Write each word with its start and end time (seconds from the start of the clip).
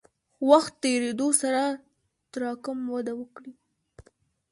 وخت 0.49 0.73
تېرېدو 0.83 1.27
سره 1.41 1.61
تراکم 2.31 2.77
وده 2.93 3.13
وکړه. 3.19 3.51